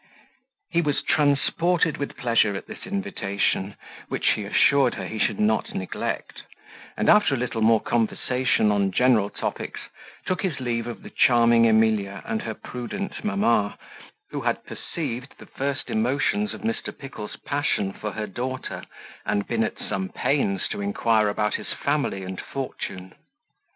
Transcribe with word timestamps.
He 0.71 0.81
was 0.81 1.03
transported 1.03 1.97
with 1.97 2.17
pleasure 2.17 2.55
at 2.55 2.65
this 2.65 2.87
invitation, 2.87 3.75
which 4.09 4.29
he 4.31 4.45
assured 4.45 4.95
her 4.95 5.05
he 5.05 5.19
should 5.19 5.39
not 5.39 5.75
neglect; 5.75 6.41
and 6.97 7.07
after 7.07 7.35
a 7.35 7.37
little 7.37 7.61
more 7.61 7.79
conversation 7.79 8.71
on 8.71 8.91
general 8.91 9.29
topics, 9.29 9.79
took 10.25 10.41
his 10.41 10.59
leave 10.59 10.87
of 10.87 11.03
the 11.03 11.11
charming 11.11 11.67
Emilia 11.67 12.23
and 12.25 12.41
her 12.41 12.55
prudent 12.55 13.23
mamma, 13.23 13.77
who 14.31 14.41
had 14.41 14.65
perceived 14.65 15.35
the 15.37 15.45
first 15.45 15.87
emotions 15.87 16.55
of 16.55 16.61
Mr. 16.61 16.97
Pickle's 16.97 17.35
passion 17.35 17.93
for 17.93 18.13
her 18.13 18.25
daughter, 18.25 18.81
and 19.23 19.45
been 19.47 19.63
at 19.63 19.77
some 19.77 20.09
pains 20.09 20.67
to 20.69 20.81
inquire 20.81 21.27
about 21.29 21.53
his 21.53 21.73
family 21.73 22.23
and 22.23 22.41
fortune. 22.41 23.13